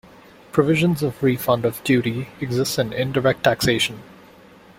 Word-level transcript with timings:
Provisions 0.51 1.03
of 1.03 1.21
refund 1.21 1.63
of 1.63 1.83
duty 1.83 2.29
exists 2.39 2.79
in 2.79 2.91
indirect 2.91 3.43
taxation. 3.43 4.01